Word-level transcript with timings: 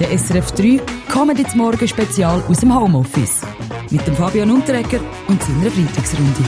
Der 0.00 0.16
SRF 0.16 0.52
3 0.52 0.80
Comedy 1.12 1.46
zum 1.46 1.58
Morgen 1.58 1.86
Spezial 1.86 2.42
aus 2.48 2.60
dem 2.60 2.74
Homeoffice. 2.74 3.42
Mit 3.90 4.06
dem 4.06 4.16
Fabian 4.16 4.50
Unterreger 4.50 4.98
und 5.28 5.42
seiner 5.42 5.70
Freitagsrunde. 5.70 6.42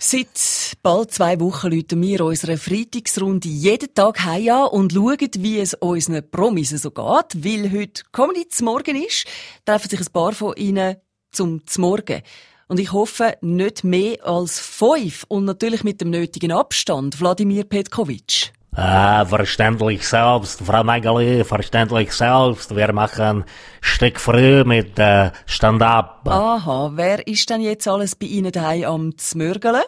Seit 0.00 0.76
bald 0.82 1.12
zwei 1.12 1.38
Wochen 1.38 1.70
läuten 1.70 2.02
wir 2.02 2.24
unsere 2.24 2.56
Freitagsrunde 2.56 3.48
jeden 3.48 3.94
Tag 3.94 4.24
heim 4.24 4.48
an 4.48 4.66
und 4.70 4.92
schauen, 4.94 5.30
wie 5.38 5.60
es 5.60 5.74
unseren 5.74 6.28
Promis 6.28 6.70
so 6.70 6.90
geht. 6.90 7.44
Weil 7.44 7.70
heute 7.70 8.02
zum 8.48 8.64
Morgen 8.64 9.00
ist, 9.00 9.26
treffen 9.64 9.90
sich 9.90 10.00
ein 10.00 10.12
paar 10.12 10.32
von 10.32 10.56
ihnen 10.56 10.96
zum 11.30 11.62
Morgen. 11.78 12.22
Und 12.66 12.80
ich 12.80 12.92
hoffe, 12.92 13.36
nicht 13.42 13.84
mehr 13.84 14.26
als 14.26 14.58
fünf 14.58 15.24
und 15.28 15.44
natürlich 15.44 15.84
mit 15.84 16.00
dem 16.00 16.10
nötigen 16.10 16.50
Abstand. 16.50 17.20
Wladimir 17.20 17.62
Petkovic. 17.62 18.50
Ah, 18.72 19.24
verständlich 19.26 20.06
selbst, 20.06 20.62
Frau 20.64 20.84
Nageli, 20.84 21.42
verständlich 21.44 22.12
selbst. 22.12 22.74
Wir 22.76 22.92
machen 22.92 23.44
Stück 23.80 24.20
früh 24.20 24.62
mit 24.64 24.96
äh, 24.98 25.32
Stand-up. 25.44 26.28
Aha, 26.28 26.92
wer 26.94 27.26
ist 27.26 27.50
denn 27.50 27.62
jetzt 27.62 27.88
alles 27.88 28.14
bei 28.14 28.26
Ihnen 28.26 28.52
daheim 28.52 28.84
am 28.84 29.18
Zmörgeln? 29.18 29.82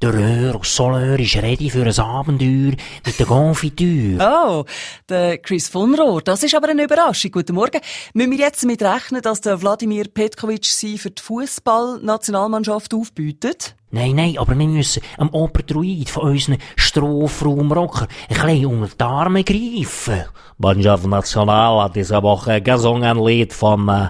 Der 0.00 0.14
Röhr 0.14 0.56
aus 0.56 0.74
Soleur 0.74 1.18
ist 1.18 1.36
ready 1.36 1.68
für 1.68 1.84
ein 1.84 1.98
Abenteuer 1.98 2.72
mit 3.04 3.18
der 3.18 3.26
Konfitüre. 3.26 4.18
Oh, 4.24 4.64
der 5.08 5.36
Chris 5.36 5.68
von 5.68 5.94
Rohr. 5.94 6.22
Das 6.22 6.42
ist 6.42 6.54
aber 6.54 6.68
eine 6.68 6.84
Überraschung. 6.84 7.30
Guten 7.30 7.54
Morgen. 7.54 7.80
Müssen 8.14 8.30
wir 8.30 8.38
jetzt 8.38 8.62
damit 8.62 8.82
rechnen, 8.82 9.20
dass 9.20 9.42
der 9.42 9.60
Wladimir 9.60 10.04
Petkovic 10.08 10.64
sie 10.64 10.96
für 10.96 11.10
die 11.10 11.22
Fußball-Nationalmannschaft 11.22 12.94
aufbietet? 12.94 13.76
Nein, 13.96 14.14
nein, 14.14 14.36
aber 14.36 14.58
wir 14.58 14.66
müssen 14.66 15.02
am 15.16 15.30
Operdruid 15.30 16.10
von 16.10 16.24
unseren 16.24 16.58
Strohfraumrocker 16.76 18.06
ein 18.28 18.46
bisschen 18.46 18.66
unter 18.66 18.94
die 18.94 19.04
Arme 19.04 19.42
greifen. 19.42 20.24
Mannschaft 20.58 21.06
National 21.06 21.82
hat 21.82 21.96
diese 21.96 22.22
Woche 22.22 22.60
gesungen 22.60 23.04
ein 23.04 23.24
Lied 23.24 23.54
von 23.54 23.88
äh, 23.88 24.08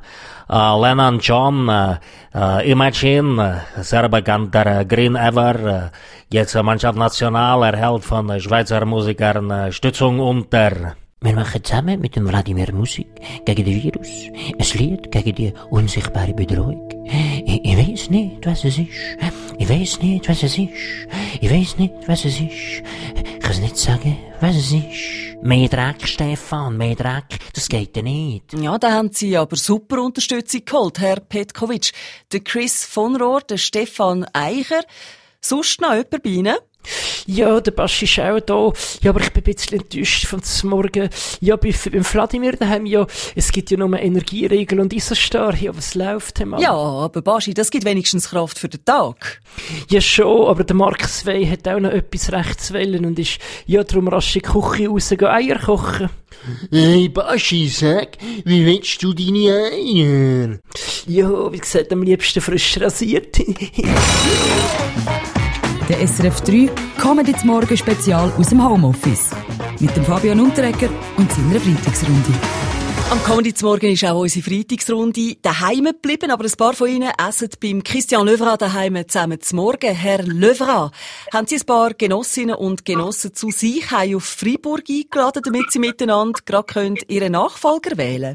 äh, 0.49 0.81
Lennon 0.81 1.21
John, 1.21 1.69
äh, 1.69 1.99
äh, 2.35 2.69
Imagine, 2.69 3.63
äh, 3.77 3.83
sehr 3.85 4.09
bekannter 4.09 4.81
äh, 4.81 4.85
Green 4.85 5.15
Ever. 5.15 5.55
Äh, 5.55 6.35
jetzt 6.35 6.57
äh, 6.57 6.65
Mannschaft 6.65 6.99
National 6.99 7.63
erhält 7.63 8.05
von 8.05 8.29
äh, 8.31 8.41
Schweizer 8.41 8.85
Musikern 8.85 9.49
äh, 9.53 9.71
Stützung 9.71 10.19
unter. 10.19 10.97
Wir 11.21 11.35
machen 11.35 11.63
zusammen 11.63 12.01
mit 12.01 12.17
dem 12.17 12.29
Wladimir 12.29 12.73
Musik 12.73 13.07
gegen 13.45 13.65
den 13.65 13.83
Virus. 13.83 14.09
Ein 14.59 14.79
Lied 14.81 15.13
gegen 15.13 15.35
die 15.35 15.55
unsichtbare 15.71 16.35
Bedrohung. 16.35 16.89
Ich, 17.05 17.65
ich 17.65 17.77
weiß 17.79 18.11
nicht, 18.11 18.45
was 18.45 18.65
es 18.65 18.79
ist. 18.79 18.89
Ich 19.59 19.69
weiß 19.69 20.03
nicht, 20.03 20.29
was 20.29 20.43
es 20.43 20.59
ist. 20.59 20.69
Ich 21.41 21.51
weiß 21.51 21.79
nicht, 21.79 21.95
was 22.07 22.25
es 22.25 22.41
ist. 22.41 22.43
Ich 22.43 23.41
kann 23.41 23.53
es 23.53 23.61
nicht 23.61 23.77
sagen, 23.77 24.19
was 24.41 24.55
es 24.57 24.73
ist. 24.73 25.43
Mehr 25.43 25.69
Dreck, 25.69 26.07
Stefan, 26.07 26.77
mehr 26.77 26.95
Dreck. 26.95 27.39
Das 27.55 27.69
geht 27.69 27.97
ja 27.97 28.03
nicht. 28.03 28.53
Ja, 28.53 28.79
da 28.79 28.93
haben 28.93 29.13
Sie 29.13 29.37
aber 29.37 29.57
super 29.57 30.03
Unterstützung 30.03 30.65
geholt, 30.65 30.99
Herr 30.99 31.21
Petkovic. 31.21 31.93
Der 32.33 32.41
Chris 32.41 32.85
von 32.85 33.17
Rohr, 33.17 33.41
der 33.41 33.57
Stefan 33.57 34.27
Eicher. 34.33 34.83
Sonst 35.41 35.81
noch 35.81 35.93
jemand 35.93 36.23
bei 36.23 36.31
Ihnen? 36.31 36.57
Ja, 37.27 37.61
der 37.61 37.73
Baschi 37.73 38.05
ist 38.05 38.19
auch 38.19 38.41
da. 38.41 38.73
Ja, 39.03 39.11
aber 39.11 39.21
ich 39.21 39.33
bin 39.33 39.43
ein 39.43 39.55
bisschen 39.55 39.81
enttäuscht 39.81 40.27
von 40.27 40.43
zum 40.43 40.71
Morgen. 40.71 41.09
Ja, 41.41 41.57
bei, 41.57 41.75
beim 41.93 42.05
Vladimir 42.05 42.53
daheim, 42.53 42.87
ja, 42.87 43.07
es 43.35 43.53
gibt 43.53 43.71
ja 43.71 43.77
nur 43.77 43.99
Energieregel 43.99 44.81
und 44.81 44.93
Isostar. 44.93 45.55
Ja, 45.57 45.77
was 45.77 45.95
läuft, 45.95 46.45
Mann? 46.45 46.61
Ja, 46.61 46.73
aber 46.73 47.23
Baschi, 47.23 47.55
das 47.55 47.71
gibt 47.71 47.85
wenigstens 47.85 48.31
Kraft 48.31 48.59
für 48.59 48.69
den 48.69 48.85
Tag. 48.85 49.41
Ja, 49.91 50.01
schon, 50.01 50.49
aber 50.49 50.65
der 50.65 50.77
Mark 50.77 51.05
Svei 51.09 51.47
hat 51.47 51.67
auch 51.69 51.81
noch 51.81 51.91
etwas 51.91 52.33
rechts 52.33 52.73
wollen 52.73 53.05
und 53.05 53.19
ist, 53.19 53.39
ja, 53.67 53.83
darum 53.85 54.09
rasch 54.09 54.37
in 54.37 54.43
die 54.43 54.49
Küche 54.49 54.89
raus, 54.89 55.13
Eier 55.13 55.59
kochen. 55.59 56.11
Hey, 56.71 57.09
Baschi, 57.09 57.69
sag, 57.69 58.19
wie 58.45 58.65
willst 58.65 59.03
du 59.03 59.13
deine 59.13 59.71
Eier? 59.73 60.59
Ja, 61.07 61.53
wie 61.53 61.59
gesagt, 61.59 61.93
am 61.93 62.03
liebsten 62.03 62.41
frisch 62.41 62.79
rasiert. 62.81 63.39
Der 65.89 66.05
SRF 66.05 66.41
3 66.41 66.69
Comedy 66.99 67.33
zum 67.37 67.51
Morgen 67.51 67.77
Spezial 67.77 68.33
aus 68.37 68.49
dem 68.49 68.61
Homeoffice. 68.61 69.31
Mit 69.79 69.97
dem 69.97 70.05
Fabian 70.05 70.41
Unterreger 70.41 70.89
und 71.17 71.31
seiner 71.31 71.61
Freitagsrunde. 71.61 72.33
Am 73.09 73.23
Comedy 73.23 73.55
zum 73.55 73.69
Morgen 73.69 73.93
ist 73.93 74.05
auch 74.05 74.21
unsere 74.21 74.43
Freitagsrunde 74.45 75.37
daheim 75.41 75.85
geblieben, 75.85 76.33
aber 76.33 76.45
ein 76.45 76.51
paar 76.59 76.73
von 76.73 76.89
Ihnen 76.89 77.13
essen 77.29 77.51
beim 77.63 77.85
Christian 77.85 78.27
Löwra 78.27 78.57
daheim 78.57 79.01
zusammen 79.07 79.41
zum 79.41 79.59
Morgen. 79.59 79.95
Herr 79.95 80.25
Löwra, 80.25 80.91
haben 81.33 81.47
Sie 81.47 81.55
ein 81.55 81.67
paar 81.67 81.95
Genossinnen 81.95 82.57
und 82.57 82.85
Genossen 82.85 83.33
zu 83.33 83.53
sich 83.53 83.85
auf 83.93 84.25
Freiburg 84.25 84.91
eingeladen, 84.91 85.43
damit 85.45 85.71
Sie 85.71 85.79
miteinander 85.79 86.41
gerade 86.45 86.97
Ihren 87.07 87.31
Nachfolger 87.31 87.97
wählen 87.97 88.35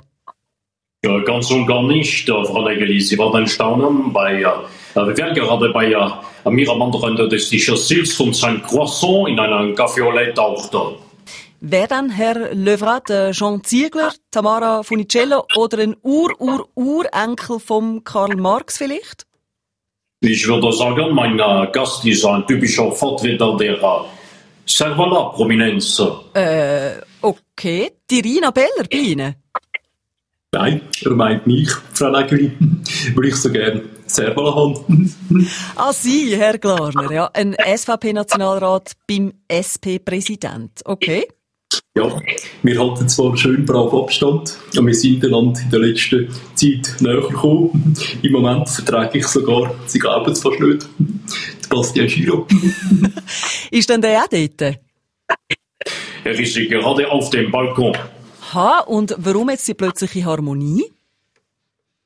können? 1.04 1.18
Ja, 1.20 1.20
ganz 1.26 1.52
und 1.52 1.68
gar 1.68 1.84
nicht, 1.84 2.30
Frau 2.30 2.66
Legeli. 2.66 3.02
Sie 3.02 3.18
werden 3.18 3.46
staunen 3.46 4.14
bei, 4.14 4.46
wir 4.94 5.18
werden 5.18 5.34
gerade 5.36 5.70
bei 5.70 5.92
äh, 5.92 6.50
Miramandrande 6.50 7.28
des 7.28 7.50
Sichers 7.50 7.92
und 8.20 8.36
sein 8.36 8.62
Croissant 8.64 9.30
in 9.30 9.40
einem 9.40 9.76
Café 9.76 10.04
au 10.04 10.12
lait 10.12 10.36
tauchte. 10.36 10.98
Wer 11.62 11.88
dann, 11.88 12.10
Herr 12.10 12.54
Levrat, 12.54 13.08
Jean 13.32 13.64
Ziegler, 13.64 14.14
Tamara 14.32 14.82
Funicello 14.82 15.46
oder 15.56 15.78
ein 15.78 15.96
Ur-Ur-Urenkel 16.02 17.60
vom 17.60 18.04
Karl 18.04 18.36
Marx 18.36 18.80
vielleicht? 18.80 19.28
Ich 20.24 20.48
würde 20.48 20.72
sagen, 20.72 21.16
mein 21.16 21.40
äh, 21.40 21.68
Gast 21.72 22.06
ist 22.06 22.24
ein 22.26 22.46
typischer 22.46 22.92
Vertreter 22.92 23.58
der 23.58 23.82
äh, 23.82 24.02
Servala-Prominenz. 24.68 26.00
Äh, 26.36 26.92
okay. 27.22 27.92
Die 28.10 28.20
Rina 28.20 28.52
Beller 28.52 28.86
bei 28.90 28.98
Ihnen? 28.98 29.41
Nein, 30.54 30.82
er 31.06 31.12
meint 31.12 31.48
mich, 31.48 31.70
Frau 31.94 32.10
Nägeli, 32.10 32.52
weil 33.16 33.26
ich 33.26 33.36
so 33.38 33.50
gerne 33.50 33.84
Servala 34.06 34.54
habe. 34.54 34.86
ah, 35.78 35.94
Sie, 35.94 36.36
Herr 36.36 36.58
Glarner, 36.58 37.10
ja, 37.10 37.30
ein 37.34 37.56
SVP-Nationalrat 37.56 38.92
beim 39.08 39.32
SP-Präsident. 39.48 40.82
Okay. 40.84 41.26
Ja, 41.96 42.22
wir 42.64 42.80
halten 42.80 43.08
zwar 43.08 43.38
schön 43.38 43.66
brav 43.66 43.94
Abstand, 43.94 44.58
aber 44.76 44.88
wir 44.88 44.94
sind 44.94 45.24
einander 45.24 45.62
in 45.62 45.70
der 45.70 45.80
letzten 45.80 46.28
Zeit 46.56 47.00
näher 47.00 47.22
gekommen. 47.22 47.96
Im 48.22 48.32
Moment 48.34 48.68
vertrage 48.68 49.20
ich 49.20 49.28
sogar, 49.28 49.74
Sie 49.86 50.00
glauben 50.00 50.34
es 50.34 50.42
fast 50.42 50.60
nicht, 50.60 50.86
Bastian 51.70 52.08
Giro. 52.08 52.46
ist 53.72 53.90
denn 53.90 54.02
der 54.02 54.22
auch 54.22 54.28
dort? 54.28 54.80
Er 56.26 56.40
ist 56.40 56.56
gerade 56.56 57.10
auf 57.10 57.30
dem 57.30 57.50
Balkon. 57.50 57.98
Aha, 58.54 58.82
und 58.82 59.16
warum 59.18 59.50
jetzt 59.50 59.66
die 59.70 59.74
plötzliche 59.74 60.26
Harmonie? 60.26 60.84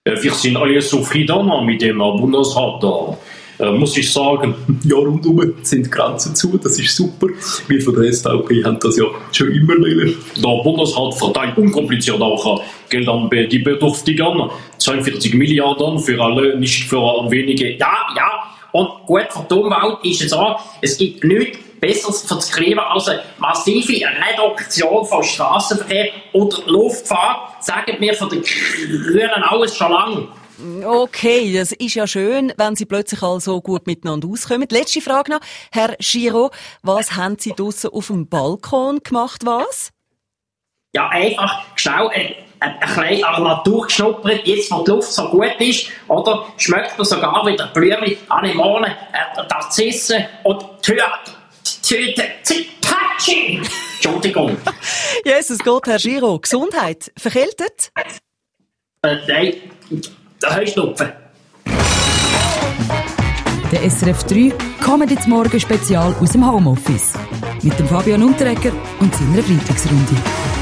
Wir 0.03 0.31
sind 0.31 0.55
alle 0.57 0.79
zufrieden 0.79 1.65
mit 1.65 1.81
dem 1.81 1.97
Bundesrat. 1.97 2.83
Da 2.83 3.17
äh, 3.57 3.71
muss 3.71 3.97
ich 3.97 4.13
sagen, 4.13 4.53
ja, 4.83 4.95
rundum 4.95 5.55
sind 5.63 5.91
Grenzen 5.91 6.35
zu, 6.35 6.55
das 6.59 6.77
ist 6.77 6.95
super. 6.95 7.29
Wir 7.67 7.81
von 7.81 7.95
der 7.95 8.13
SVP 8.13 8.63
haben 8.63 8.77
das 8.79 8.95
ja 8.95 9.05
schon 9.31 9.53
immer 9.53 9.73
wollen. 9.73 10.15
Der 10.35 10.63
Bundesrat 10.63 11.15
verteilt 11.15 11.57
unkompliziert 11.57 12.21
auch 12.21 12.61
Geld 12.89 13.09
an 13.09 13.27
die 13.31 13.59
Bedürftigen, 13.59 14.51
42 14.77 15.33
Milliarden 15.33 15.97
für 15.97 16.21
alle, 16.21 16.59
nicht 16.59 16.83
für 16.83 17.01
wenige. 17.31 17.71
Ja, 17.77 18.05
ja, 18.15 18.29
und 18.71 18.89
gut 19.07 19.29
für 19.31 19.55
Umwelt 19.55 19.97
ist 20.03 20.21
es 20.21 20.31
auch, 20.31 20.59
es 20.79 20.95
gibt 20.95 21.23
nichts 21.23 21.57
Besseres 21.79 22.21
für 22.23 22.35
das 22.35 22.51
Klima 22.51 22.83
als 22.83 23.07
eine 23.07 23.23
massive 23.37 24.05
Reduktion 24.05 25.05
von 25.05 25.23
Straßenverkehr 25.23 26.09
oder 26.33 26.57
Luftfahrt, 26.65 27.63
sagen 27.63 27.95
wir 27.99 28.13
von 28.13 28.29
den 28.29 28.41
Grünen 28.41 29.43
alles 29.43 29.75
schon 29.75 29.91
lange. 29.91 30.27
Okay, 30.85 31.53
das 31.53 31.73
ist 31.73 31.95
ja 31.95 32.07
schön, 32.07 32.53
wenn 32.57 32.75
Sie 32.75 32.85
plötzlich 32.85 33.21
all 33.21 33.41
so 33.41 33.61
gut 33.61 33.87
miteinander 33.87 34.27
auskommen. 34.29 34.67
Letzte 34.71 35.01
Frage 35.01 35.31
noch. 35.31 35.39
Herr 35.71 35.95
Giro, 35.99 36.51
was 36.81 37.15
haben 37.15 37.37
Sie 37.37 37.51
draussen 37.51 37.91
auf 37.91 38.07
dem 38.07 38.27
Balkon 38.27 38.99
gemacht, 39.03 39.41
was? 39.45 39.91
Ja, 40.93 41.09
einfach 41.09 41.61
schnell 41.75 42.07
ein, 42.07 42.35
ein, 42.61 42.79
bisschen 42.79 43.23
an 43.25 43.43
der 43.43 43.53
Natur 43.55 43.85
geschnuppert, 43.85 44.47
jetzt 44.47 44.71
wo 44.71 44.81
die 44.83 44.91
Luft 44.91 45.11
so 45.11 45.27
gut 45.29 45.59
ist, 45.59 45.87
oder? 46.07 46.45
Schmeckt 46.55 46.97
man 46.97 47.05
sogar 47.05 47.45
wieder 47.45 47.67
Blümchen, 47.67 48.17
Anemonen, 48.29 48.91
äh, 48.91 49.43
Narzissen 49.49 50.25
und 50.43 50.63
Tür, 50.81 51.03
Zipatschi! 51.85 53.61
Entschuldigung. 53.93 54.57
Jesus 55.23 55.59
Gott, 55.59 55.85
Herr 55.85 55.99
Giro. 55.99 56.39
Gesundheit. 56.39 57.11
Verkältet? 57.15 57.91
Äh, 59.03 59.17
nein. 59.27 59.53
Heuschnupfen. 60.43 61.13
Der 63.71 63.89
SRF 63.89 64.23
3 64.23 64.51
Comedy 64.83 65.15
zum 65.19 65.33
Morgen 65.33 65.59
Spezial 65.59 66.15
aus 66.19 66.31
dem 66.31 66.49
Homeoffice. 66.49 67.13
Mit 67.61 67.77
dem 67.77 67.87
Fabian 67.87 68.23
Unterreger 68.23 68.71
und 68.99 69.13
seiner 69.13 69.43
Freitagsrunde. 69.43 70.54